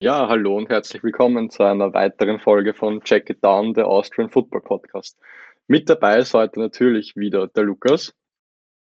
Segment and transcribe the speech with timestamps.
[0.00, 4.30] Ja, hallo und herzlich willkommen zu einer weiteren Folge von Check It Down, der Austrian
[4.30, 5.18] Football Podcast.
[5.66, 8.14] Mit dabei ist heute natürlich wieder der Lukas.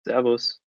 [0.03, 0.61] Servus.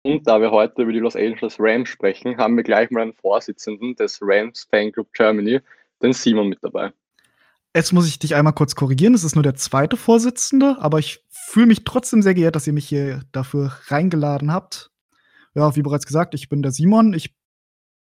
[0.00, 3.12] Und da wir heute über die Los Angeles Rams sprechen, haben wir gleich mal einen
[3.12, 5.60] Vorsitzenden des Rams Fanclub Germany,
[6.02, 6.90] den Simon, mit dabei.
[7.76, 9.12] Jetzt muss ich dich einmal kurz korrigieren.
[9.12, 12.72] Es ist nur der zweite Vorsitzende, aber ich fühle mich trotzdem sehr geehrt, dass ihr
[12.72, 14.90] mich hier dafür reingeladen habt.
[15.54, 17.12] Ja, wie bereits gesagt, ich bin der Simon.
[17.12, 17.34] Ich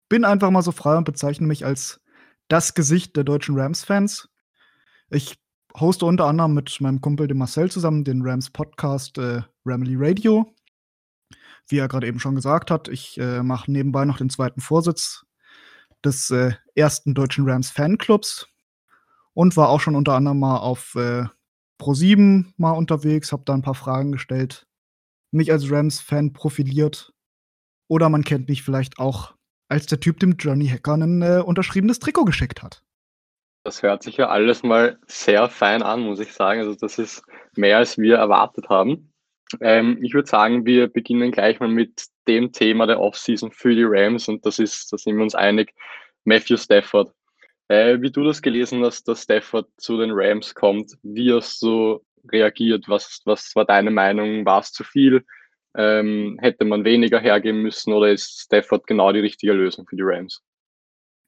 [0.10, 2.02] bin einfach mal so frei und bezeichne mich als
[2.48, 4.29] das Gesicht der deutschen Rams-Fans.
[5.10, 5.38] Ich
[5.79, 10.54] hoste unter anderem mit meinem Kumpel, dem Marcel, zusammen den Rams-Podcast äh, Ramily Radio.
[11.68, 15.26] Wie er gerade eben schon gesagt hat, ich äh, mache nebenbei noch den zweiten Vorsitz
[16.04, 18.48] des äh, ersten deutschen Rams-Fanclubs
[19.34, 21.26] und war auch schon unter anderem mal auf äh,
[21.79, 24.68] Pro7 mal unterwegs, habe da ein paar Fragen gestellt,
[25.32, 27.14] mich als Rams-Fan profiliert.
[27.87, 29.36] Oder man kennt mich vielleicht auch
[29.68, 32.81] als der Typ dem Johnny Hacker ein äh, unterschriebenes Trikot geschickt hat.
[33.64, 36.59] Das hört sich ja alles mal sehr fein an, muss ich sagen.
[36.59, 37.23] Also das ist
[37.56, 39.12] mehr, als wir erwartet haben.
[39.62, 43.86] Ähm, ich würde sagen, wir beginnen gleich mal mit dem Thema der Offseason für die
[43.86, 45.73] Rams und das ist, da sind wir uns einig,
[46.25, 47.12] Matthew Stafford.
[47.68, 52.02] Äh, wie du das gelesen hast, dass Stafford zu den Rams kommt, wie hast du
[52.31, 52.86] reagiert?
[52.88, 54.45] Was, was war deine Meinung?
[54.45, 55.25] War es zu viel?
[55.78, 60.04] Ähm, hätte man weniger hergeben müssen oder ist Stafford genau die richtige Lösung für die
[60.04, 60.42] Rams?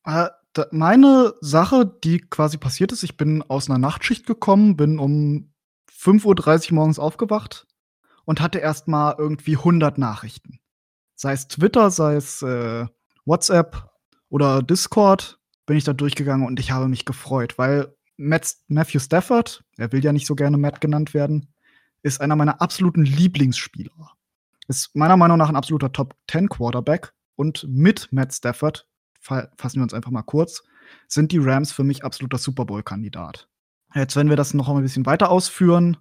[0.05, 0.29] Äh,
[0.71, 5.53] meine Sache, die quasi passiert ist, ich bin aus einer Nachtschicht gekommen, bin um
[5.91, 7.67] 5.30 Uhr morgens aufgewacht
[8.25, 10.59] und hatte erstmal irgendwie 100 Nachrichten.
[11.15, 12.85] Sei es Twitter, sei es äh,
[13.25, 13.89] WhatsApp
[14.29, 19.63] oder Discord, bin ich da durchgegangen und ich habe mich gefreut, weil Matt, Matthew Stafford,
[19.77, 21.53] er will ja nicht so gerne Matt genannt werden,
[22.01, 24.16] ist einer meiner absoluten Lieblingsspieler.
[24.67, 27.13] Ist meiner Meinung nach ein absoluter Top 10 Quarterback.
[27.35, 28.87] Und mit Matt Stafford,
[29.21, 30.63] fassen wir uns einfach mal kurz,
[31.07, 33.47] sind die Rams für mich absoluter Super Bowl-Kandidat.
[33.93, 35.97] Jetzt, wenn wir das noch ein bisschen weiter ausführen,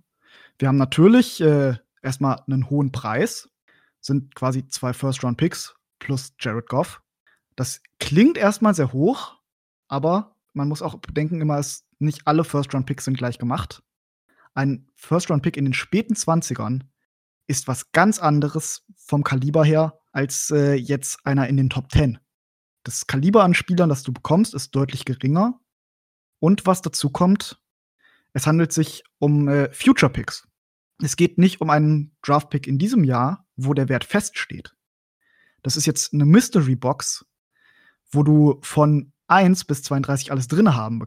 [0.58, 3.50] wir haben natürlich äh, erstmal einen hohen Preis,
[4.00, 7.02] sind quasi zwei First-Round-Picks plus Jared Goff.
[7.56, 9.36] Das klingt erstmal sehr hoch,
[9.88, 13.82] aber man muss auch bedenken, immer, dass nicht alle First-Round-Picks sind gleich gemacht.
[14.54, 16.82] Ein First-Round-Pick in den späten 20ern
[17.46, 22.18] ist was ganz anderes vom Kaliber her als äh, jetzt einer in den Top 10.
[22.82, 25.60] Das Kaliber an Spielern, das du bekommst, ist deutlich geringer.
[26.38, 27.60] Und was dazu kommt,
[28.32, 30.46] es handelt sich um äh, Future Picks.
[31.02, 34.74] Es geht nicht um einen Draft Pick in diesem Jahr, wo der Wert feststeht.
[35.62, 37.26] Das ist jetzt eine Mystery Box,
[38.10, 41.02] wo du von 1 bis 32 alles drin haben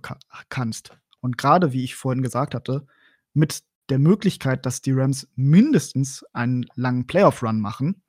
[0.50, 0.98] kannst.
[1.22, 2.86] Und gerade, wie ich vorhin gesagt hatte,
[3.34, 8.04] mit der Möglichkeit, dass die Rams mindestens einen langen Playoff-Run machen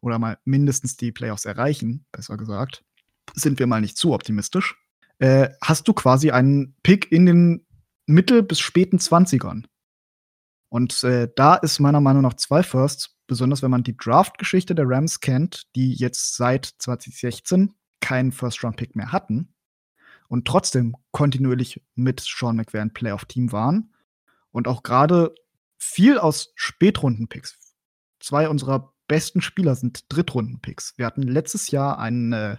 [0.00, 2.84] oder mal mindestens die Playoffs erreichen, besser gesagt,
[3.34, 4.76] sind wir mal nicht zu optimistisch,
[5.18, 7.66] äh, hast du quasi einen Pick in den
[8.06, 9.64] mittel- bis späten 20ern.
[10.68, 14.88] Und äh, da ist meiner Meinung nach zwei Firsts, besonders wenn man die Draft-Geschichte der
[14.88, 19.54] Rams kennt, die jetzt seit 2016 keinen First-Round-Pick mehr hatten
[20.28, 23.92] und trotzdem kontinuierlich mit Sean McVay ein Playoff-Team waren
[24.52, 25.34] und auch gerade
[25.78, 27.58] viel aus Spätrunden-Picks.
[28.20, 30.94] Zwei unserer besten Spieler sind Drittrunden-Picks.
[30.96, 32.56] Wir hatten letztes Jahr einen äh,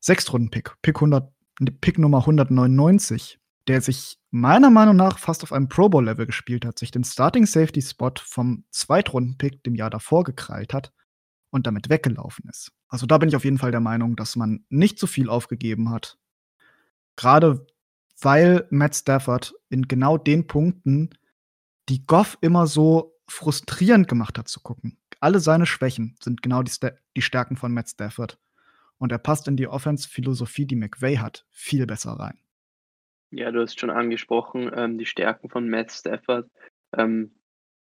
[0.00, 1.32] Sechstrunden-Pick, Pick, 100,
[1.80, 6.78] Pick Nummer 199, der sich meiner Meinung nach fast auf einem Pro Bowl-Level gespielt hat,
[6.78, 10.92] sich den Starting Safety Spot vom Zweitrunden-Pick dem Jahr davor gekrallt hat
[11.50, 12.72] und damit weggelaufen ist.
[12.88, 15.90] Also da bin ich auf jeden Fall der Meinung, dass man nicht so viel aufgegeben
[15.90, 16.18] hat.
[17.16, 17.66] Gerade
[18.20, 21.10] weil Matt Stafford in genau den Punkten,
[21.88, 24.98] die Goff immer so frustrierend gemacht hat zu gucken.
[25.20, 26.72] Alle seine Schwächen sind genau die,
[27.16, 28.38] die Stärken von Matt Stafford.
[28.98, 32.38] Und er passt in die Offense-Philosophie, die McVay hat, viel besser rein.
[33.30, 36.48] Ja, du hast schon angesprochen, ähm, die Stärken von Matt Stafford.
[36.96, 37.34] Ähm,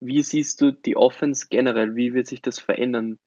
[0.00, 1.94] wie siehst du die Offense generell?
[1.94, 3.18] Wie wird sich das verändern?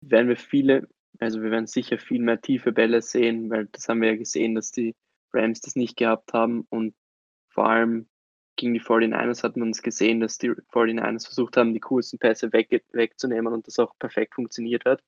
[0.00, 0.88] Werden wir viele,
[1.18, 4.54] also wir werden sicher viel mehr tiefe Bälle sehen, weil das haben wir ja gesehen,
[4.54, 4.94] dass die
[5.34, 6.94] Rams das nicht gehabt haben und
[7.48, 8.08] vor allem
[8.56, 12.52] gegen die 49ers hat man es gesehen, dass die 49ers versucht haben, die coolsten Pässe
[12.52, 15.02] weg, wegzunehmen und das auch perfekt funktioniert hat.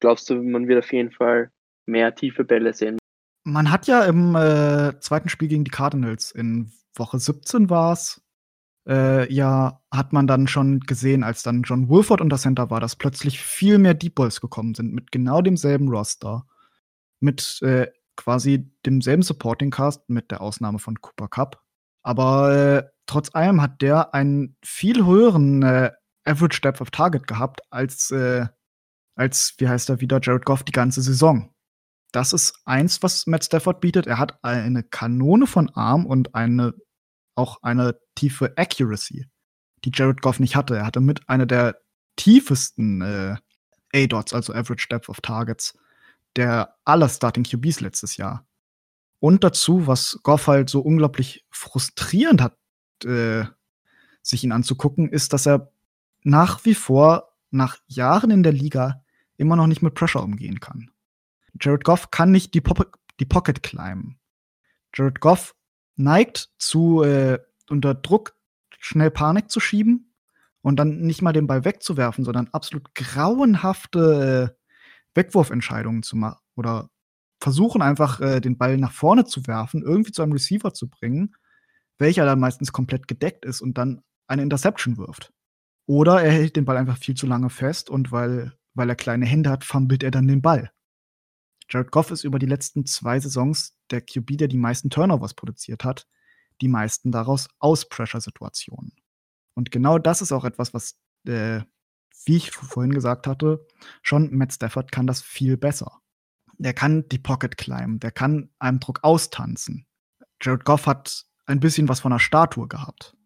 [0.00, 1.50] Glaubst du, man wird auf jeden Fall
[1.86, 2.98] mehr tiefe Bälle sehen?
[3.44, 8.22] Man hat ja im äh, zweiten Spiel gegen die Cardinals in Woche 17 war es,
[8.86, 12.96] äh, ja, hat man dann schon gesehen, als dann John Wolford unter Center war, dass
[12.96, 16.46] plötzlich viel mehr Deep Balls gekommen sind mit genau demselben Roster.
[17.20, 21.62] Mit äh, quasi demselben Supporting Cast mit der Ausnahme von Cooper Cup.
[22.02, 25.90] Aber äh, trotz allem hat der einen viel höheren äh,
[26.24, 28.46] Average Depth of Target gehabt als, äh,
[29.14, 31.54] als, wie heißt er wieder, Jared Goff die ganze Saison.
[32.14, 34.06] das ist eins, was Matt Stafford bietet.
[34.06, 36.74] Er hat eine Kanone von Arm und eine,
[37.34, 39.26] auch eine tiefe Accuracy,
[39.84, 40.76] die Jared Goff nicht hatte.
[40.76, 41.80] Er hatte mit einer der
[42.16, 43.36] tiefesten äh,
[43.94, 45.76] A-Dots, also Average Depth of Targets,
[46.36, 48.46] der aller Starting QBs letztes Jahr.
[49.20, 52.56] Und dazu, was Goff halt so unglaublich frustrierend hat,
[53.04, 53.44] äh,
[54.22, 55.72] sich ihn anzugucken, ist, dass er
[56.22, 59.02] nach wie vor, nach Jahren in der Liga,
[59.36, 60.90] immer noch nicht mit Pressure umgehen kann.
[61.60, 64.18] Jared Goff kann nicht die, Pop die Pocket climben.
[64.94, 65.54] Jared Goff
[65.96, 67.38] neigt zu, äh,
[67.68, 68.34] unter Druck
[68.78, 70.12] schnell Panik zu schieben
[70.62, 74.63] und dann nicht mal den Ball wegzuwerfen, sondern absolut grauenhafte äh,
[75.14, 76.90] Wegwurfentscheidungen zu machen oder
[77.40, 81.34] versuchen einfach äh, den Ball nach vorne zu werfen, irgendwie zu einem Receiver zu bringen,
[81.98, 85.32] welcher dann meistens komplett gedeckt ist und dann eine Interception wirft.
[85.86, 89.26] Oder er hält den Ball einfach viel zu lange fest und weil, weil er kleine
[89.26, 90.70] Hände hat, fummelt er dann den Ball.
[91.68, 95.84] Jared Goff ist über die letzten zwei Saisons der QB, der die meisten Turnovers produziert
[95.84, 96.06] hat,
[96.60, 98.92] die meisten daraus aus Pressure-Situationen.
[99.54, 101.62] Und genau das ist auch etwas, was, äh,
[102.26, 103.66] wie ich vorhin gesagt hatte,
[104.02, 106.00] schon Matt Stafford kann das viel besser.
[106.58, 109.86] Der kann die Pocket climben, der kann einem Druck austanzen.
[110.40, 113.16] Jared Goff hat ein bisschen was von einer Statue gehabt.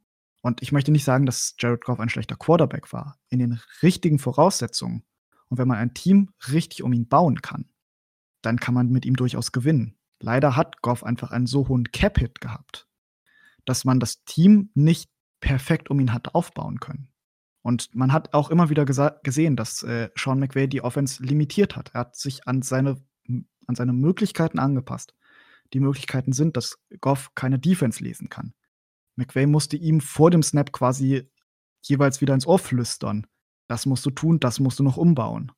[0.40, 3.18] Und ich möchte nicht sagen, dass Jared Goff ein schlechter Quarterback war.
[3.28, 5.04] In den richtigen Voraussetzungen
[5.48, 7.68] und wenn man ein Team richtig um ihn bauen kann,
[8.42, 9.96] dann kann man mit ihm durchaus gewinnen.
[10.20, 12.88] Leider hat Goff einfach einen so hohen Cap-Hit gehabt,
[13.64, 15.10] dass man das Team nicht
[15.40, 17.12] perfekt um ihn hat aufbauen können.
[17.68, 21.90] Und man hat auch immer wieder gesehen, dass äh, Sean McVay die Offense limitiert hat.
[21.92, 25.14] Er hat sich an seine, an seine Möglichkeiten angepasst.
[25.74, 28.54] Die Möglichkeiten sind, dass Goff keine Defense lesen kann.
[29.16, 31.30] McVay musste ihm vor dem Snap quasi
[31.82, 33.26] jeweils wieder ins Ohr flüstern.
[33.66, 35.52] Das musst du tun, das musst du noch umbauen.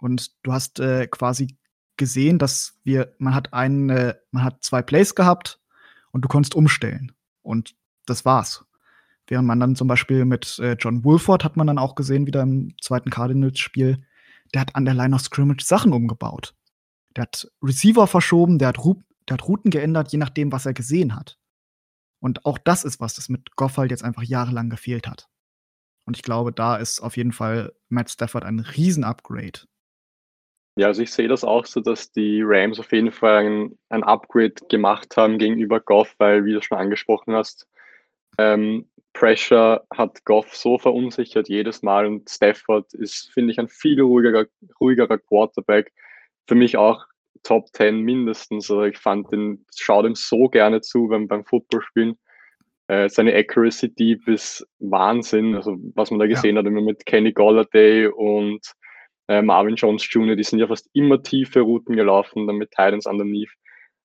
[0.00, 1.58] Und du hast äh, quasi
[1.98, 5.60] gesehen, dass wir, man hat einen, äh, man hat zwei Plays gehabt
[6.10, 7.12] und du konntest umstellen.
[7.42, 7.76] Und
[8.06, 8.64] das war's.
[9.28, 12.42] Während man dann zum Beispiel mit äh, John Wolford hat man dann auch gesehen, wieder
[12.42, 14.02] im zweiten Cardinals-Spiel,
[14.54, 16.54] der hat an der Line of Scrimmage Sachen umgebaut.
[17.14, 20.72] Der hat Receiver verschoben, der hat, Ru der hat Routen geändert, je nachdem, was er
[20.72, 21.38] gesehen hat.
[22.20, 25.28] Und auch das ist was, das mit Goff halt jetzt einfach jahrelang gefehlt hat.
[26.06, 29.60] Und ich glaube, da ist auf jeden Fall Matt Stafford ein Riesen-Upgrade.
[30.78, 34.04] Ja, also ich sehe das auch so, dass die Rams auf jeden Fall ein, ein
[34.04, 37.68] Upgrade gemacht haben gegenüber Goff, weil, wie du schon angesprochen hast,
[38.38, 38.88] ähm,
[39.18, 44.46] Pressure hat Goff so verunsichert jedes Mal und Stafford ist, finde ich, ein viel ruhigerer,
[44.80, 45.92] ruhigerer Quarterback.
[46.46, 47.04] Für mich auch
[47.42, 48.70] Top 10 mindestens.
[48.70, 52.16] Also ich fand den, schaue dem so gerne zu beim, beim Footballspielen.
[52.86, 55.56] Äh, seine Accuracy Deep ist Wahnsinn.
[55.56, 56.60] Also was man da gesehen ja.
[56.60, 58.60] hat, immer mit Kenny Golladay und
[59.26, 63.06] äh, Marvin Jones Jr., die sind ja fast immer tiefe Routen gelaufen, dann mit Titans
[63.06, 63.50] underneath.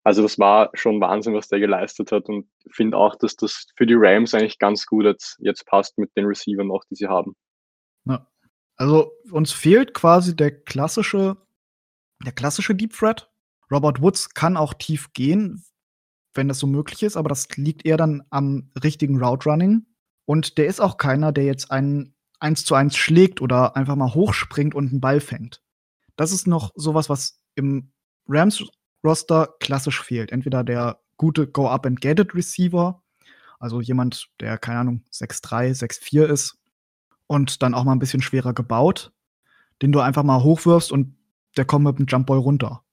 [0.04, 3.86] Also das war schon Wahnsinn, was der geleistet hat und finde auch, dass das für
[3.86, 7.36] die Rams eigentlich ganz gut jetzt, jetzt passt mit den Receivern noch, die sie haben.
[8.06, 8.28] Ja.
[8.76, 11.38] Also uns fehlt quasi der klassische,
[12.26, 13.30] der klassische Deep Threat.
[13.72, 15.64] Robert Woods kann auch tief gehen,
[16.34, 19.86] wenn das so möglich ist, aber das liegt eher dann am richtigen Route Running.
[20.26, 24.14] Und der ist auch keiner, der jetzt einen eins zu eins schlägt oder einfach mal
[24.14, 25.62] hochspringt und einen Ball fängt.
[26.18, 27.94] Das ist noch sowas, was im
[29.04, 30.32] Rams-Roster klassisch fehlt.
[30.32, 33.02] Entweder der gute Go-Up-and-Get-It-Receiver,
[33.60, 36.58] also jemand, der, keine Ahnung, 6'3, 6'4 ist
[37.28, 39.12] und dann auch mal ein bisschen schwerer gebaut,
[39.82, 41.16] den du einfach mal hochwirfst und
[41.56, 42.84] der kommt mit dem Jumpball runter.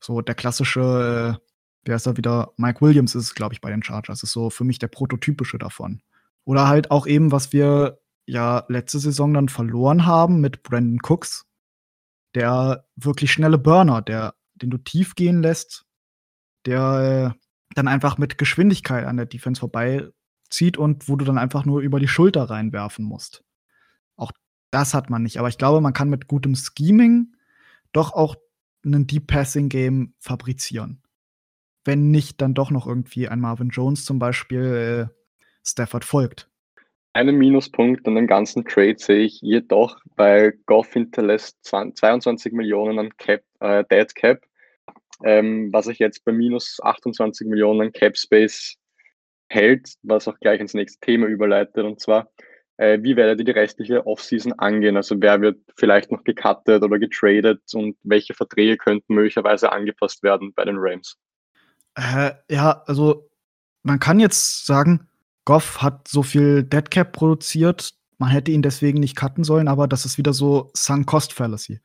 [0.00, 1.40] So der klassische,
[1.84, 2.52] wer ist da wieder?
[2.56, 4.22] Mike Williams ist, glaube ich, bei den Chargers.
[4.22, 6.02] Ist so für mich der prototypische davon.
[6.44, 11.46] Oder halt auch eben, was wir ja letzte Saison dann verloren haben mit Brandon Cooks,
[12.34, 15.86] der wirklich schnelle Burner, der, den du tief gehen lässt,
[16.66, 17.38] der äh,
[17.74, 22.00] dann einfach mit Geschwindigkeit an der Defense vorbeizieht und wo du dann einfach nur über
[22.00, 23.44] die Schulter reinwerfen musst.
[24.16, 24.32] Auch
[24.70, 25.38] das hat man nicht.
[25.38, 27.34] Aber ich glaube, man kann mit gutem Scheming
[27.92, 28.36] doch auch
[28.84, 31.02] ein Deep Passing Game fabrizieren.
[31.84, 35.14] Wenn nicht dann doch noch irgendwie ein Marvin Jones zum Beispiel äh,
[35.64, 36.50] Stafford folgt.
[37.14, 43.16] Einen Minuspunkt an dem ganzen Trade sehe ich jedoch, weil Goff hinterlässt 22 Millionen an
[43.16, 44.42] Cap, äh, Dead Cap,
[45.24, 48.76] ähm, was sich jetzt bei minus 28 Millionen Cap Space
[49.48, 52.30] hält, was auch gleich ins nächste Thema überleitet, und zwar,
[52.76, 54.96] äh, wie werdet ihr die restliche Offseason angehen?
[54.96, 60.52] Also wer wird vielleicht noch gecuttet oder getradet und welche Verträge könnten möglicherweise angepasst werden
[60.54, 61.16] bei den Rams?
[61.96, 63.28] Äh, ja, also
[63.82, 65.08] man kann jetzt sagen,
[65.44, 70.04] Goff hat so viel Deadcap produziert, man hätte ihn deswegen nicht cutten sollen, aber das
[70.04, 71.80] ist wieder so Sunk Cost Fallacy.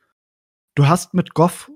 [0.74, 1.70] Du hast mit Goff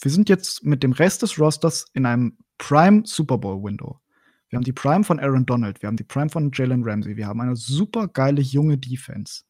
[0.00, 4.00] wir sind jetzt mit dem Rest des Rosters in einem Prime Super Bowl Window.
[4.48, 7.26] Wir haben die Prime von Aaron Donald, wir haben die Prime von Jalen Ramsey, wir
[7.26, 9.42] haben eine super geile junge Defense,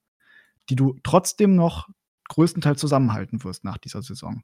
[0.70, 1.88] die du trotzdem noch
[2.28, 4.42] größtenteils zusammenhalten wirst nach dieser Saison.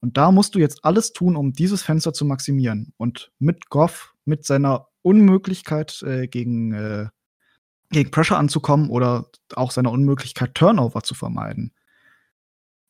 [0.00, 2.92] Und da musst du jetzt alles tun, um dieses Fenster zu maximieren.
[2.96, 7.08] Und mit Goff, mit seiner Unmöglichkeit äh, gegen, äh,
[7.90, 11.72] gegen Pressure anzukommen oder auch seiner Unmöglichkeit, Turnover zu vermeiden,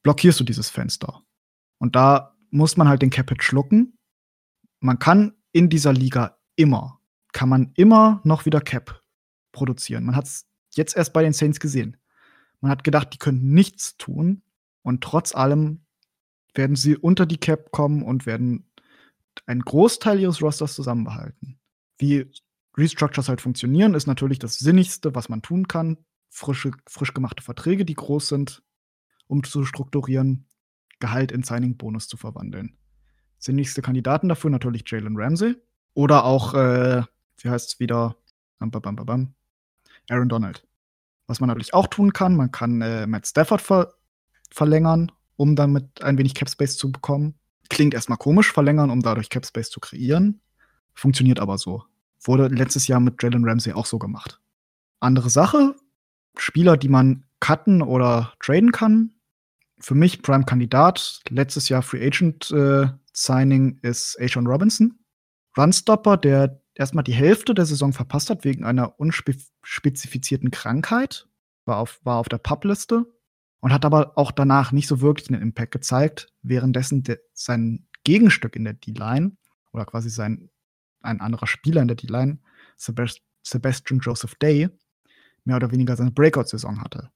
[0.02, 1.23] blockierst du dieses Fenster.
[1.78, 3.99] Und da muss man halt den Capit schlucken.
[4.80, 7.00] Man kann in dieser Liga immer,
[7.33, 9.02] kann man immer noch wieder Cap
[9.52, 10.04] produzieren.
[10.04, 11.97] Man hat es jetzt erst bei den Saints gesehen.
[12.61, 14.42] Man hat gedacht, die könnten nichts tun.
[14.83, 15.85] Und trotz allem
[16.54, 18.71] werden sie unter die Cap kommen und werden
[19.47, 21.59] einen Großteil ihres Rosters zusammenbehalten.
[21.99, 22.30] Wie
[22.76, 25.99] Restructures halt funktionieren, ist natürlich das Sinnigste, was man tun kann.
[26.30, 28.62] Frische, frisch gemachte Verträge, die groß sind,
[29.26, 30.47] um zu strukturieren,
[30.98, 32.76] Gehalt in Signing-Bonus zu verwandeln.
[33.38, 35.56] Sinnigste Kandidaten dafür natürlich Jalen Ramsey
[35.94, 37.02] oder auch, äh,
[37.38, 38.16] wie heißt es wieder,
[38.58, 39.34] bam, bam, bam,
[40.08, 40.66] Aaron Donald.
[41.26, 43.92] Was man natürlich auch tun kann, man kann äh, Matt Stafford ver
[44.50, 47.34] verlängern um damit ein wenig Cap Space zu bekommen.
[47.68, 50.40] Klingt erstmal komisch, verlängern, um dadurch Cap Space zu kreieren.
[50.94, 51.84] Funktioniert aber so.
[52.22, 54.40] Wurde letztes Jahr mit Jalen Ramsey auch so gemacht.
[55.00, 55.74] Andere Sache,
[56.36, 59.12] Spieler, die man cutten oder traden kann.
[59.78, 61.21] Für mich Prime-Kandidat.
[61.28, 64.99] Letztes Jahr Free Agent äh, Signing ist Ashawn Robinson.
[65.56, 71.28] Runstopper, der erstmal die Hälfte der Saison verpasst hat wegen einer unspezifizierten Krankheit.
[71.64, 73.06] War auf, war auf der Publiste
[73.61, 78.54] und hat aber auch danach nicht so wirklich einen Impact gezeigt, währenddessen de, sein Gegenstück
[78.54, 79.37] in der D-Line
[79.73, 80.50] oder quasi sein
[81.00, 82.38] ein anderer Spieler in der D-Line,
[82.76, 84.68] Sebast Sebastian Joseph Day,
[85.45, 87.11] mehr oder weniger seine Breakout-Saison hatte.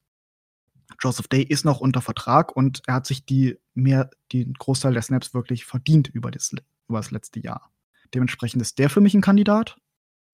[1.00, 5.02] Joseph Day ist noch unter Vertrag und er hat sich die mehr, den Großteil der
[5.02, 6.54] Snaps wirklich verdient über das,
[6.88, 7.70] über das letzte Jahr.
[8.14, 9.76] Dementsprechend ist der für mich ein Kandidat,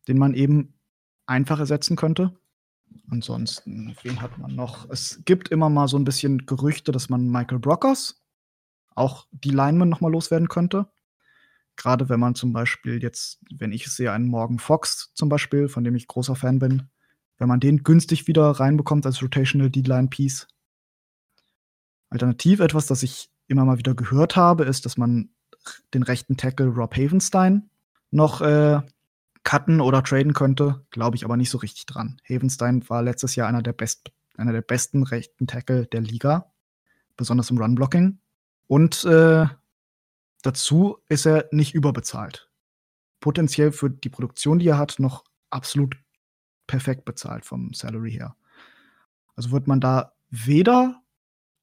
[0.08, 0.74] den man eben
[1.26, 2.36] einfach ersetzen könnte.
[3.10, 4.88] Ansonsten, wen hat man noch?
[4.90, 8.22] Es gibt immer mal so ein bisschen Gerüchte, dass man Michael Brockers,
[8.94, 10.88] auch die Lineman, noch mal loswerden könnte.
[11.76, 15.84] Gerade wenn man zum Beispiel jetzt, wenn ich sehe, einen Morgan Fox zum Beispiel, von
[15.84, 16.88] dem ich großer Fan bin,
[17.38, 20.48] wenn man den günstig wieder reinbekommt als Rotational D-Line-Piece.
[22.16, 25.28] Alternativ etwas, das ich immer mal wieder gehört habe, ist, dass man
[25.92, 27.68] den rechten Tackle Rob Havenstein
[28.10, 28.80] noch äh,
[29.44, 32.18] cutten oder traden könnte, glaube ich aber nicht so richtig dran.
[32.26, 36.50] Havenstein war letztes Jahr einer der, best, einer der besten rechten Tackle der Liga,
[37.18, 38.18] besonders im Run-Blocking.
[38.66, 39.46] Und äh,
[40.42, 42.50] dazu ist er nicht überbezahlt.
[43.20, 45.96] Potenziell für die Produktion, die er hat, noch absolut
[46.66, 48.36] perfekt bezahlt vom Salary her.
[49.34, 51.02] Also wird man da weder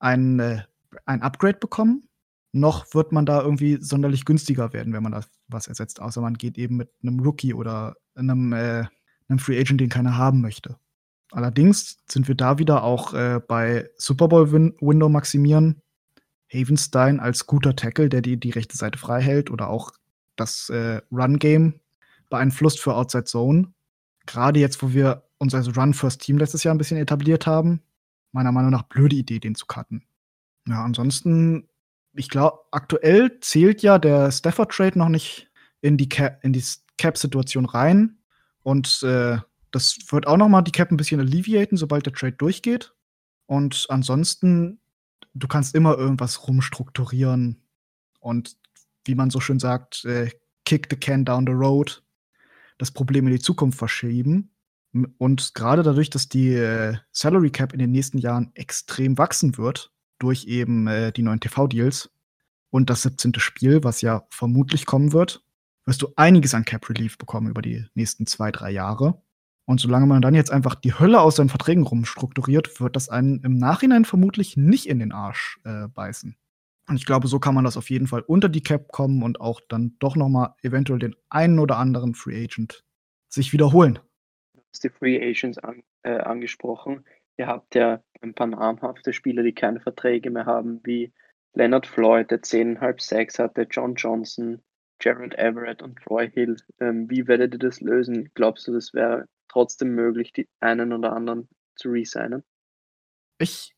[0.03, 0.63] ein, äh,
[1.05, 2.07] ein Upgrade bekommen,
[2.51, 6.36] noch wird man da irgendwie sonderlich günstiger werden, wenn man da was ersetzt, außer man
[6.36, 8.86] geht eben mit einem Rookie oder einem, äh,
[9.27, 10.77] einem Free Agent, den keiner haben möchte.
[11.31, 15.81] Allerdings sind wir da wieder auch äh, bei Super Bowl Win Window maximieren.
[16.53, 19.91] Havenstein als guter Tackle, der die, die rechte Seite frei hält oder auch
[20.36, 21.79] das äh, Run-Game
[22.29, 23.74] beeinflusst für Outside Zone.
[24.27, 27.81] Gerade jetzt, wo wir uns als Run-First-Team letztes Jahr ein bisschen etabliert haben,
[28.33, 30.03] meiner Meinung nach blöde Idee, den zu cutten.
[30.67, 31.67] Ja, ansonsten
[32.13, 35.49] ich glaube, aktuell zählt ja der Stafford-Trade noch nicht
[35.81, 36.63] in die, Cap, in die
[36.97, 38.19] Cap-Situation rein.
[38.61, 39.37] Und äh,
[39.71, 42.93] das wird auch noch mal die Cap ein bisschen alleviaten, sobald der Trade durchgeht.
[43.47, 44.79] Und ansonsten,
[45.33, 47.61] du kannst immer irgendwas rumstrukturieren
[48.19, 48.55] und
[49.05, 50.29] wie man so schön sagt, äh,
[50.65, 52.03] kick the can down the road,
[52.77, 54.51] das Problem in die Zukunft verschieben.
[55.17, 59.91] Und gerade dadurch, dass die äh, Salary Cap in den nächsten Jahren extrem wachsen wird,
[60.19, 62.12] durch eben äh, die neuen TV-Deals
[62.69, 63.33] und das 17.
[63.38, 65.43] Spiel, was ja vermutlich kommen wird,
[65.85, 69.21] wirst du einiges an Cap Relief bekommen über die nächsten zwei, drei Jahre.
[69.65, 73.41] Und solange man dann jetzt einfach die Hölle aus seinen Verträgen rumstrukturiert, wird das einen
[73.43, 76.35] im Nachhinein vermutlich nicht in den Arsch äh, beißen.
[76.88, 79.39] Und ich glaube, so kann man das auf jeden Fall unter die Cap kommen und
[79.39, 82.83] auch dann doch noch mal eventuell den einen oder anderen Free Agent
[83.29, 84.00] sich wiederholen.
[84.74, 87.06] Hast die Free Agents an, äh, angesprochen.
[87.38, 91.13] Ihr habt ja ein paar namhafte Spieler, die keine Verträge mehr haben, wie
[91.53, 94.62] Leonard Floyd, der 10,5 Sacks hatte, John Johnson,
[95.00, 96.58] Jared Everett und Troy Hill.
[96.80, 98.32] Ähm, wie werdet ihr das lösen?
[98.34, 102.44] Glaubst du, das wäre trotzdem möglich, die einen oder anderen zu resignen?
[103.38, 103.75] Ich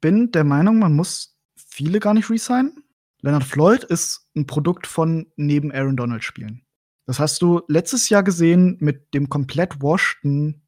[0.00, 2.84] bin der Meinung, man muss viele gar nicht resignen.
[3.22, 6.66] Leonard Floyd ist ein Produkt von neben Aaron Donald spielen.
[7.10, 10.62] Das hast du letztes Jahr gesehen mit dem komplett washten,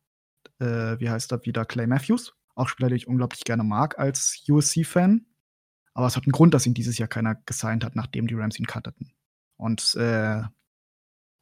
[0.59, 2.35] äh, wie heißt er wieder, Clay Matthews.
[2.57, 5.25] Auch Spieler, den ich unglaublich gerne mag als USC-Fan.
[5.95, 8.59] Aber es hat einen Grund, dass ihn dieses Jahr keiner gesigned hat, nachdem die Rams
[8.59, 9.13] ihn cutteten.
[9.57, 10.43] Und äh,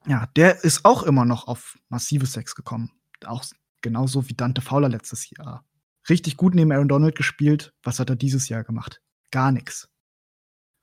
[0.07, 2.91] ja, der ist auch immer noch auf massive Sex gekommen.
[3.25, 3.43] Auch
[3.81, 5.65] genauso wie Dante Fowler letztes Jahr.
[6.11, 7.73] Richtig gut neben Aaron Donald gespielt.
[7.83, 9.01] Was hat er dieses Jahr gemacht?
[9.31, 9.89] Gar nichts.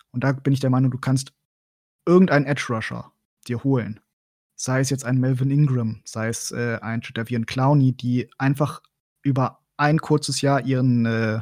[0.10, 1.34] Und da bin ich der Meinung, du kannst
[2.08, 3.14] irgendeinen Edge Rusher
[3.48, 4.00] dir holen.
[4.60, 8.82] Sei es jetzt ein Melvin Ingram, sei es äh, ein Jadavian Clowney, die einfach
[9.22, 11.42] über ein kurzes Jahr ihren, äh,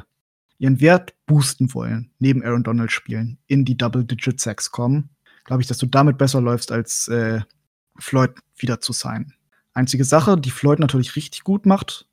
[0.58, 5.08] ihren Wert boosten wollen, neben Aaron Donald spielen, in die Double-Digit-Sacks kommen,
[5.44, 7.40] glaube ich, dass du damit besser läufst, als äh,
[7.98, 9.32] Floyd wieder zu sein.
[9.72, 12.06] Einzige Sache, die Floyd natürlich richtig gut macht,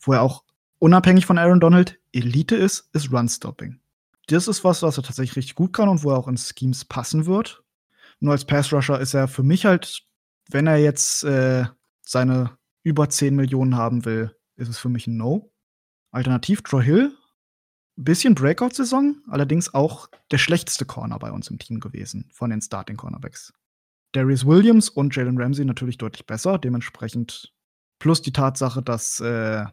[0.00, 0.44] wo er auch
[0.78, 3.80] unabhängig von Aaron Donald Elite ist, ist Run-Stopping.
[4.28, 6.84] Das ist was, was er tatsächlich richtig gut kann und wo er auch in Schemes
[6.84, 7.62] passen wird.
[8.20, 10.04] Nur als Pass-Rusher ist er für mich halt,
[10.48, 11.66] wenn er jetzt äh,
[12.02, 15.52] seine über 10 Millionen haben will, ist es für mich ein No.
[16.10, 17.12] Alternativ Troy Hill,
[17.96, 22.96] bisschen Breakout-Saison, allerdings auch der schlechteste Corner bei uns im Team gewesen von den Starting
[22.96, 23.52] Cornerbacks.
[24.12, 27.52] Darius Williams und Jalen Ramsey natürlich deutlich besser, dementsprechend
[27.98, 29.66] plus die Tatsache, dass, äh,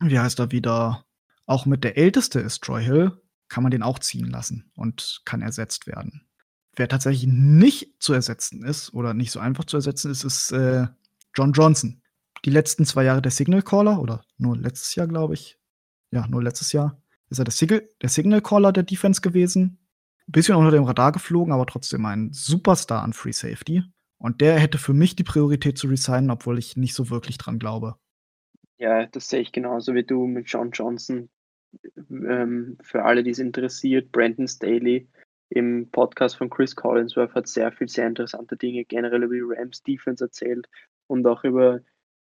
[0.00, 1.06] wie heißt er wieder,
[1.46, 5.40] auch mit der älteste ist Troy Hill, kann man den auch ziehen lassen und kann
[5.40, 6.28] ersetzt werden.
[6.76, 10.86] Wer tatsächlich nicht zu ersetzen ist oder nicht so einfach zu ersetzen ist, ist äh,
[11.34, 12.00] John Johnson
[12.44, 15.58] die letzten zwei Jahre der Signal Caller oder nur letztes Jahr, glaube ich.
[16.10, 19.78] Ja, nur letztes Jahr ist er der, Signal, der Signal Caller der Defense gewesen.
[20.26, 23.82] Bisschen unter dem Radar geflogen, aber trotzdem ein Superstar an Free Safety.
[24.18, 27.58] Und der hätte für mich die Priorität zu resignen, obwohl ich nicht so wirklich dran
[27.58, 27.96] glaube.
[28.78, 31.30] Ja, das sehe ich genauso wie du mit John Johnson.
[32.10, 35.08] Ähm, für alle, die es interessiert, Brandon Staley
[35.50, 39.82] im Podcast von Chris Collinsworth hat sehr viel, sehr interessante Dinge generell über die Rams
[39.82, 40.68] Defense erzählt
[41.08, 41.80] und auch über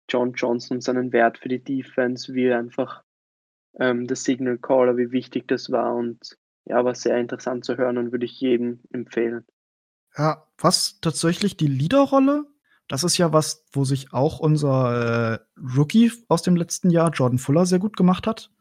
[0.09, 3.03] John Johnson seinen Wert für die Defense, wie einfach
[3.79, 7.97] ähm, der Signal Caller, wie wichtig das war und ja, war sehr interessant zu hören
[7.97, 9.45] und würde ich jedem empfehlen.
[10.17, 12.45] Ja, was tatsächlich die Leaderrolle,
[12.87, 17.39] das ist ja was, wo sich auch unser äh, Rookie aus dem letzten Jahr, Jordan
[17.39, 18.51] Fuller, sehr gut gemacht hat.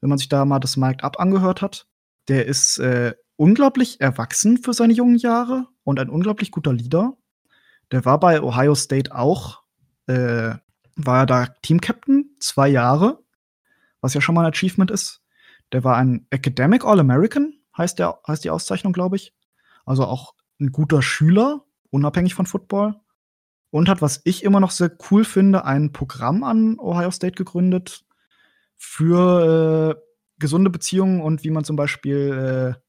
[0.00, 1.88] Wenn man sich da mal das Mic'd Up angehört hat.
[2.28, 7.16] Der ist äh, unglaublich erwachsen für seine jungen Jahre und ein unglaublich guter Leader.
[7.92, 9.62] Der war bei Ohio State auch
[10.06, 10.54] äh,
[10.96, 13.22] war er da Team-Captain, zwei Jahre,
[14.00, 15.22] was ja schon mal ein Achievement ist.
[15.72, 19.34] Der war ein Academic All-American, heißt, heißt die Auszeichnung, glaube ich.
[19.84, 22.96] Also auch ein guter Schüler, unabhängig von Football.
[23.70, 28.04] Und hat, was ich immer noch sehr cool finde, ein Programm an Ohio State gegründet
[28.76, 30.00] für äh,
[30.38, 32.80] gesunde Beziehungen und wie man zum Beispiel äh,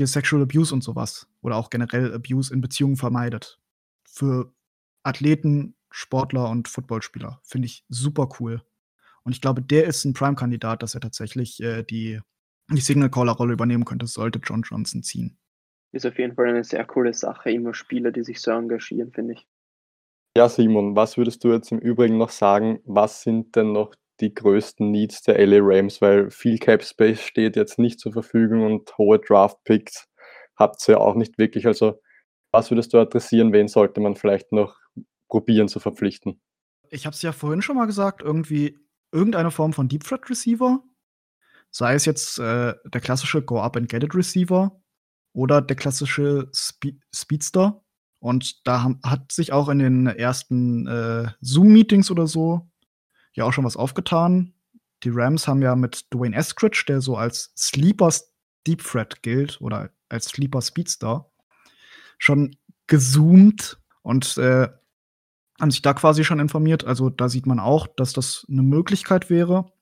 [0.00, 3.60] hier Sexual Abuse und sowas oder auch generell Abuse in Beziehungen vermeidet.
[4.08, 4.52] Für
[5.02, 7.40] Athleten Sportler und Footballspieler.
[7.42, 8.62] Finde ich super cool.
[9.24, 12.20] Und ich glaube, der ist ein Prime-Kandidat, dass er tatsächlich äh, die,
[12.70, 15.36] die Signal-Caller-Rolle übernehmen könnte, sollte John Johnson ziehen.
[15.92, 19.34] Ist auf jeden Fall eine sehr coole Sache, immer Spieler, die sich so engagieren, finde
[19.34, 19.46] ich.
[20.36, 22.80] Ja, Simon, was würdest du jetzt im Übrigen noch sagen?
[22.84, 26.00] Was sind denn noch die größten Needs der LA Rams?
[26.00, 30.06] Weil viel Cap Space steht jetzt nicht zur Verfügung und hohe Draft Picks
[30.56, 31.66] habt ihr auch nicht wirklich.
[31.66, 32.00] Also,
[32.52, 33.52] was würdest du adressieren?
[33.52, 34.80] Wen sollte man vielleicht noch
[35.30, 36.42] probieren zu verpflichten.
[36.90, 38.78] Ich habe es ja vorhin schon mal gesagt, irgendwie
[39.12, 40.82] irgendeine Form von Deep Threat Receiver,
[41.70, 44.82] sei es jetzt äh, der klassische Go Up and Get It Receiver
[45.32, 47.82] oder der klassische Spe Speedster.
[48.18, 52.69] Und da hat sich auch in den ersten äh, Zoom-Meetings oder so
[53.32, 54.54] ja auch schon was aufgetan.
[55.02, 58.12] Die Rams haben ja mit Dwayne Eskridge, der so als Sleeper
[58.66, 61.30] Deep Threat gilt oder als Sleeper Speedster,
[62.18, 64.68] schon gezoomt und äh,
[65.60, 66.84] haben sich da quasi schon informiert.
[66.84, 69.72] Also da sieht man auch, dass das eine Möglichkeit wäre.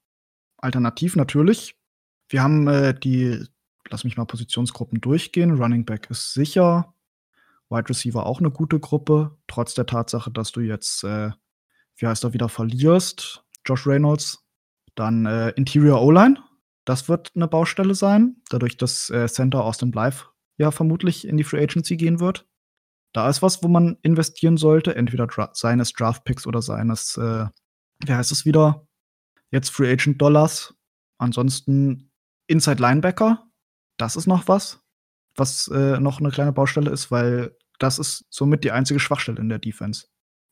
[0.57, 1.77] Alternativ natürlich.
[2.29, 3.45] Wir haben äh, die,
[3.89, 5.53] lass mich mal Positionsgruppen durchgehen.
[5.53, 6.95] Running Back ist sicher.
[7.71, 11.31] Wide Receiver auch eine gute Gruppe, trotz der Tatsache, dass du jetzt, äh,
[11.99, 13.45] wie heißt er, wieder verlierst.
[13.67, 14.45] Josh Reynolds.
[14.95, 16.43] Dann äh, Interior O-Line.
[16.85, 20.25] Das wird eine Baustelle sein, dadurch, dass äh, Center Austin Blythe
[20.57, 22.49] ja vermutlich in die Free Agency gehen wird
[23.13, 27.47] da ist was, wo man investieren sollte, entweder Dra seines Draft-Picks oder seines, äh,
[28.05, 28.87] wie heißt es wieder?
[29.51, 30.75] Jetzt Free Agent Dollars.
[31.19, 32.13] Ansonsten
[32.47, 33.51] Inside Linebacker,
[33.97, 34.81] das ist noch was,
[35.35, 39.49] was äh, noch eine kleine Baustelle ist, weil das ist somit die einzige Schwachstelle in
[39.49, 40.07] der Defense.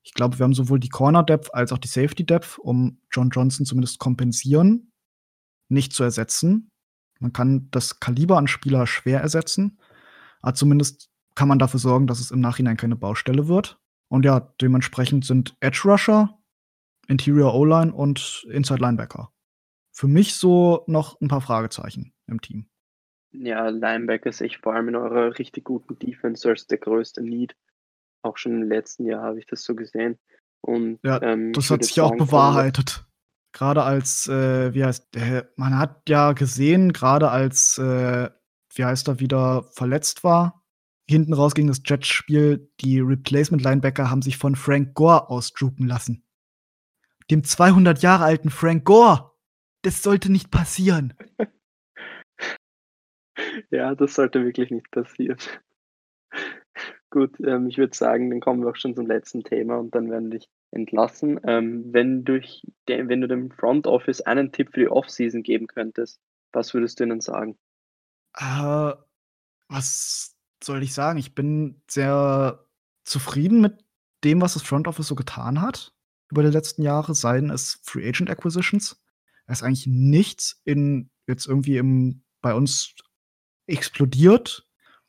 [0.07, 3.31] Ich glaube, wir haben sowohl die Corner Depth als auch die Safety Depth, um John
[3.31, 4.93] Johnson zumindest kompensieren,
[5.69, 6.71] nicht zu ersetzen.
[7.19, 9.81] Man kann das Kaliber an Spieler schwer ersetzen,
[10.43, 13.81] aber zumindest kann man dafür sorgen, dass es im Nachhinein keine Baustelle wird.
[14.09, 16.39] Und ja, dementsprechend sind Edge Rusher,
[17.09, 19.33] Interior O-Line und Inside Linebacker.
[19.91, 22.69] Für mich so noch ein paar Fragezeichen im Team.
[23.33, 27.57] Ja, Linebacker sehe ich vor allem in eurer richtig guten Defense als der größte Need.
[28.27, 30.19] Auch schon im letzten Jahr habe ich das so gesehen.
[30.61, 33.05] Und, Ja, ähm, das hat sich ja auch bewahrheitet.
[33.53, 35.49] Gerade als, äh, wie heißt der?
[35.57, 38.29] Man hat ja gesehen, gerade als, äh,
[38.75, 40.65] wie heißt er, wieder verletzt war,
[41.09, 46.25] hinten raus gegen das Jets-Spiel, die Replacement-Linebacker haben sich von Frank Gore ausdrucken lassen.
[47.31, 49.33] Dem 200 Jahre alten Frank Gore.
[49.83, 51.15] Das sollte nicht passieren.
[53.71, 55.39] Ja, das sollte wirklich nicht passieren.
[57.17, 60.11] Gut, ähm, ich würde sagen, dann kommen wir auch schon zum letzten Thema und dann
[60.11, 61.41] werden wir dich entlassen.
[61.45, 65.67] Ähm, wenn, durch de wenn du dem Front Office einen Tipp für die Offseason geben
[65.67, 66.21] könntest,
[66.53, 67.57] was würdest du ihnen sagen?
[68.37, 68.93] Äh,
[69.69, 71.19] was soll ich sagen?
[71.19, 72.67] Ich bin sehr
[73.05, 73.83] zufrieden mit
[74.23, 75.95] dem, was das Front Office so getan hat
[76.31, 79.03] über die letzten Jahre, seien es Free Agent Acquisitions.
[79.47, 82.95] Da ist eigentlich nichts in jetzt irgendwie im bei uns
[83.67, 84.66] explodiert,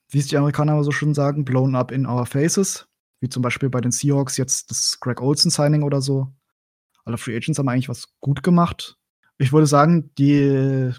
[0.09, 2.87] wie es die Amerikaner immer so schön sagen, blown up in our faces,
[3.19, 6.33] wie zum Beispiel bei den Seahawks jetzt das Greg Olsen Signing oder so.
[7.05, 8.97] Alle Free Agents haben eigentlich was gut gemacht.
[9.37, 10.91] Ich würde sagen, die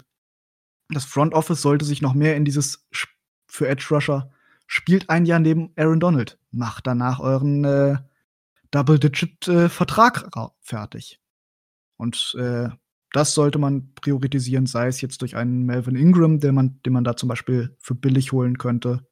[0.89, 2.87] das Front Office sollte sich noch mehr in dieses
[3.47, 4.31] für Edge Rusher
[4.67, 7.97] spielt ein Jahr neben Aaron Donald, macht danach euren, äh,
[8.71, 9.67] Double-Digit, äh,
[10.61, 11.19] fertig.
[11.97, 12.69] Und, äh,
[13.11, 17.03] das sollte man priorisieren, sei es jetzt durch einen Melvin Ingram, den man den man
[17.03, 19.07] da zum Beispiel für billig holen könnte.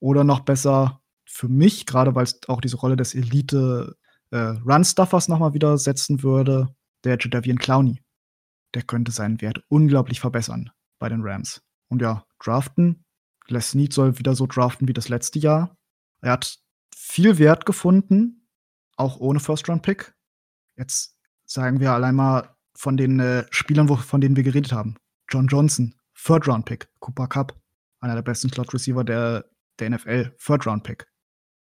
[0.00, 3.96] Oder noch besser für mich, grade weil's auch diese Rolle des Elite,
[4.30, 8.02] äh, Run-Stuffers noch mal wieder setzen würde, der Jadeveon Clowney.
[8.74, 11.62] Der könnte seinen Wert unglaublich verbessern bei den Rams.
[11.88, 13.04] Und ja, draften.
[13.48, 15.76] Les Snead soll wieder so draften wie das letzte Jahr.
[16.20, 16.58] Er hat
[16.94, 18.48] viel Wert gefunden,
[18.96, 20.14] auch ohne First-Round-Pick.
[20.76, 21.16] Jetzt
[21.46, 24.96] sagen wir allein mal von den, äh, Spielern, wo von denen wir geredet haben.
[25.28, 26.88] John Johnson, Third-Round-Pick.
[26.98, 27.54] Cooper Kupp,
[28.00, 29.44] einer der besten Slot-Receiver der
[29.80, 31.06] der NFL, Third-Round-Pick.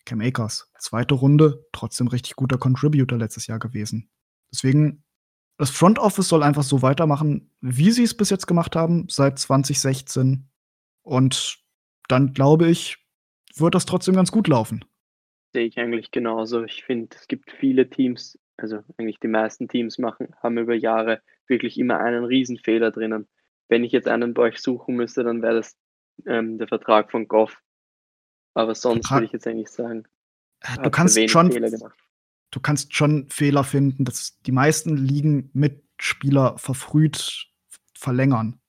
[0.06, 4.10] Cam Akers, zweite Runde, trotzdem richtig guter Contributor letztes Jahr gewesen.
[4.52, 5.04] Deswegen,
[5.58, 9.38] das Front Office soll einfach so weitermachen, wie sie es bis jetzt gemacht haben, seit
[9.38, 10.50] 2016.
[11.04, 11.64] Und
[12.08, 12.98] dann glaube ich,
[13.56, 14.84] wird das trotzdem ganz gut laufen.
[15.54, 16.64] Sehe ich eigentlich genauso.
[16.64, 21.22] Ich finde, es gibt viele Teams, also eigentlich die meisten Teams machen haben über Jahre
[21.48, 23.28] wirklich immer einen Riesenfehler drinnen.
[23.68, 25.76] Wenn ich jetzt einen bei euch suchen müsste, dann wäre das,
[26.26, 27.62] ähm, der Vertrag von Goff.
[28.54, 30.06] Aber sonst Vertrag würde ich jetzt eigentlich sagen,
[30.62, 31.98] Äh, du kannst schon Fehler gemacht.
[32.52, 37.48] du kannst schon Fehler finden, dass die meisten Ligen Mitspieler verfrüht
[37.98, 38.60] verlängern.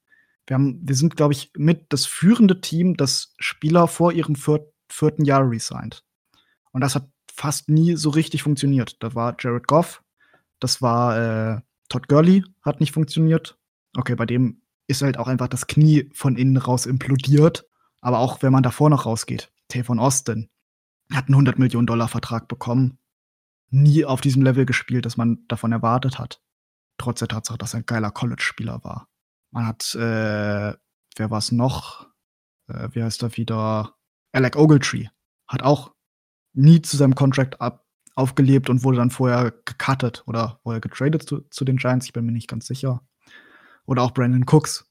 [0.46, 4.72] Wir haben wir sind, glaube ich, mit das führende Team, das Spieler vor ihrem viert
[4.88, 6.04] vierten Jahr resigned.
[6.72, 8.96] Und das hat fast nie so richtig funktioniert.
[9.02, 10.02] Da war Jared Goff,
[10.60, 13.58] das war, äh, Todd Gurley, hat nicht funktioniert.
[13.96, 17.66] Okay, bei dem ist halt auch einfach das Knie von innen raus implodiert.
[18.02, 20.50] Aber auch wenn man davor noch rausgeht, Tavon Austin
[21.12, 22.98] hat 'n $100.000.000 Bekommen,
[23.70, 26.40] nie auf diesem Level gespielt, das man davon erwartet hat,
[26.98, 29.08] trotz der Tatsache, dass er 'n geiler College-Spieler war.
[29.52, 30.74] Man hat, äh
[31.18, 32.08] wer war's noch?
[32.68, 33.96] Äh, wie heißt er wieder?
[34.32, 35.08] Alec Ogletree
[35.48, 35.94] hat auch
[36.54, 37.84] nie zu seinem Contract ab
[38.16, 42.26] aufgelebt und wurde dann vorher gecuttet oder wurde getradet zu zu den Giants, ich bin
[42.26, 43.02] mir nicht ganz sicher.
[43.86, 44.86] Oder auch Brandon Cooks.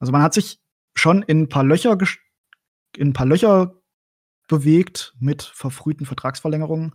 [0.00, 0.60] Also, man hat sich
[0.96, 1.98] schon in 'n paar Löcher
[2.96, 3.74] in 'n paar Löcher
[4.48, 6.94] bewegt mit verfrühten Vertragsverlängerungen,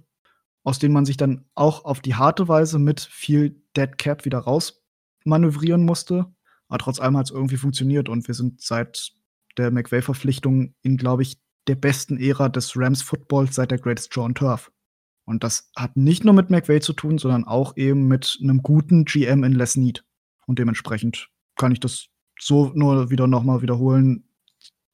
[0.63, 4.39] aus denen man sich dann auch auf die harte Weise mit viel Dead Cap wieder
[4.39, 6.28] rausmanövrieren musste.
[6.70, 9.13] Aber trotz allem hat's irgendwie funktioniert und wir sind seit
[9.58, 14.71] der McVay-Verpflichtung in, glaube ich, der besten Ära des Rams-Footballs seit der Greatest on Turf.
[15.25, 19.06] Und das hat nicht nur mit McVay zu tun, sondern auch eben mit 'nem guten
[19.06, 20.03] GM in Les Snead.
[20.45, 22.08] Und dementsprechend kann ich das
[22.39, 24.30] so nur wieder noch mal wiederholen.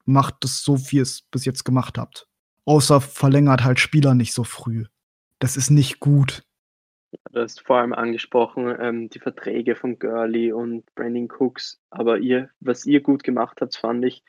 [0.06, 2.28] Macht das so, wie ihr's bis jetzt gemacht habt.
[2.66, 4.86] Außer verlängert halt Spieler nicht so früh.
[5.40, 6.44] Das ist nicht gut.
[7.32, 11.80] Du hast vor allem angesprochen, ähm, die Verträge von Gurley und Brandon Cooks.
[11.92, 14.24] Aber ihr was ihr gut gemacht habt, fand ich,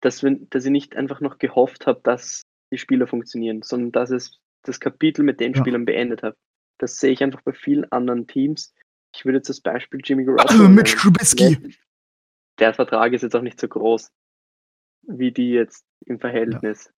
[0.00, 4.10] dass wenn dass ihr nicht einfach noch gehofft habt, dass die Spieler funktionieren, sondern dass
[4.10, 5.60] es das Kapitel mit den Ja.
[5.60, 6.36] Spielern beendet habt.
[6.78, 8.74] Das sehe ich einfach bei vielen anderen Teams.
[9.14, 11.14] Ich würde jetzt das Beispiel Jimmy Garoppolo Mitch nennen.
[11.14, 11.74] Trubisky.
[12.58, 14.10] Der Vertrag ist jetzt auch nicht so groß
[15.02, 16.20] wie die jetzt im Ja.
[16.20, 16.92] Verhältnis.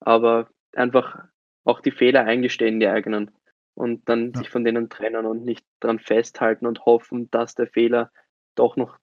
[0.00, 1.24] Aber einfach
[1.64, 3.30] auch die Fehler eingestehen, die eigenen.
[3.74, 4.38] Und dann Ja.
[4.38, 8.10] sich von denen trennen und nicht dran festhalten und hoffen, dass der Fehler
[8.54, 8.98] doch noch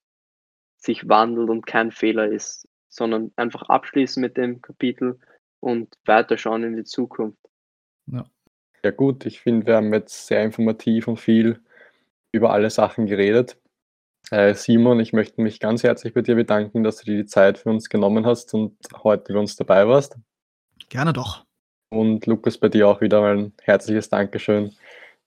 [0.78, 5.20] sich wandelt und kein Fehler ist, sondern einfach abschließen mit dem Kapitel
[5.60, 7.40] und weiterschauen in die Zukunft.
[8.08, 8.26] Ja.
[8.84, 11.60] Ja gut, ich finde, wir haben jetzt sehr informativ und viel
[12.32, 13.58] über alle Sachen geredet.
[14.32, 17.58] Äh, Simon, ich möchte mich ganz herzlich bei dir bedanken, dass du dir die Zeit
[17.58, 20.18] für uns genommen hast und heute bei uns dabei warst.
[20.90, 21.46] Gerne doch.
[21.90, 24.76] Und Lukas, bei dir auch wieder mal ein herzliches Dankeschön,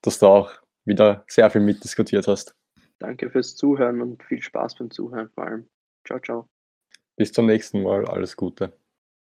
[0.00, 0.52] dass du auch
[0.84, 2.54] wieder sehr viel mitdiskutiert hast.
[2.98, 5.68] Danke fürs Zuhören und viel Spaß beim Zuhören vor allem.
[6.06, 6.51] Ciao, ciao.
[7.22, 8.04] Bis zum nächsten Mal.
[8.04, 8.72] Alles Gute.